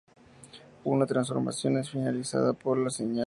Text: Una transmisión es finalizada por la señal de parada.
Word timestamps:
Una 0.83 1.05
transmisión 1.05 1.77
es 1.77 1.91
finalizada 1.91 2.53
por 2.53 2.75
la 2.75 2.89
señal 2.89 3.05
de 3.09 3.13
parada. 3.13 3.19